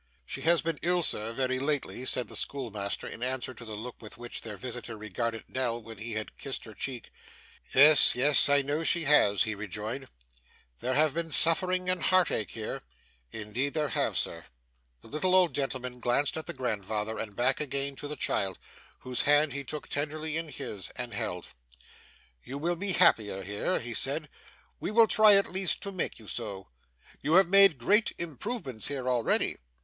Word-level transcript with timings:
'She 0.25 0.41
has 0.41 0.63
been 0.63 0.79
ill, 0.81 1.03
sir, 1.03 1.31
very 1.31 1.59
lately,' 1.59 2.05
said 2.05 2.27
the 2.27 2.35
schoolmaster, 2.35 3.05
in 3.05 3.21
answer 3.21 3.53
to 3.53 3.63
the 3.63 3.75
look 3.75 4.01
with 4.01 4.17
which 4.17 4.41
their 4.41 4.57
visitor 4.57 4.97
regarded 4.97 5.43
Nell 5.47 5.79
when 5.79 5.99
he 5.99 6.13
had 6.13 6.35
kissed 6.39 6.65
her 6.65 6.73
cheek. 6.73 7.11
'Yes, 7.71 8.15
yes. 8.15 8.49
I 8.49 8.63
know 8.63 8.83
she 8.83 9.03
has,' 9.03 9.43
he 9.43 9.53
rejoined. 9.53 10.07
'There 10.79 10.95
have 10.95 11.13
been 11.13 11.29
suffering 11.29 11.87
and 11.87 12.01
heartache 12.01 12.49
here.' 12.49 12.81
'Indeed 13.29 13.75
there 13.75 13.89
have, 13.89 14.17
sir.' 14.17 14.45
The 15.01 15.07
little 15.07 15.35
old 15.35 15.53
gentleman 15.53 15.99
glanced 15.99 16.35
at 16.35 16.47
the 16.47 16.53
grandfather, 16.53 17.19
and 17.19 17.35
back 17.35 17.61
again 17.61 17.93
at 18.01 18.09
the 18.09 18.15
child, 18.15 18.57
whose 19.01 19.21
hand 19.21 19.53
he 19.53 19.63
took 19.63 19.87
tenderly 19.87 20.35
in 20.35 20.49
his, 20.49 20.89
and 20.95 21.13
held. 21.13 21.49
'You 22.43 22.57
will 22.57 22.75
be 22.75 22.93
happier 22.93 23.43
here,' 23.43 23.77
he 23.79 23.93
said; 23.93 24.29
'we 24.79 24.89
will 24.89 25.05
try, 25.07 25.35
at 25.35 25.51
least, 25.51 25.79
to 25.83 25.91
make 25.91 26.17
you 26.17 26.27
so. 26.27 26.69
You 27.21 27.33
have 27.35 27.47
made 27.47 27.77
great 27.77 28.13
improvements 28.17 28.87
here 28.87 29.07
already. 29.07 29.57